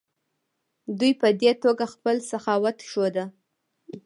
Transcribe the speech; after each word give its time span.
دوی 0.99 1.11
په 1.21 1.27
دې 1.41 1.51
توګه 1.63 1.85
خپل 1.93 2.17
سخاوت 2.31 2.77
ښوده. 2.89 3.25